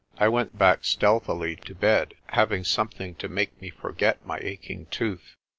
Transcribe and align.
I 0.17 0.27
went 0.29 0.57
back 0.57 0.83
stealthily 0.83 1.57
to 1.57 1.75
bed, 1.75 2.15
having 2.29 2.63
something 2.63 3.13
to 3.17 3.29
make 3.29 3.61
me 3.61 3.69
forget 3.69 4.25
my 4.25 4.39
aching 4.41 4.87
tooth. 4.87 5.35